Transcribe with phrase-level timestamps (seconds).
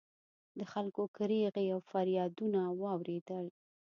[0.57, 3.45] د خلکو کریغې او فریادونه واورېدل